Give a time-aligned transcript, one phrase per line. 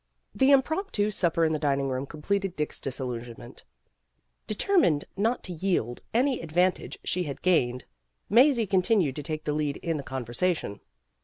[0.33, 3.63] The impromptu supper in the dining room completed Dick's disillusionment.
[4.47, 7.85] Determined not to yield any advantage she had gained
[8.27, 10.79] Mazie continued to take the lead in the conver sation.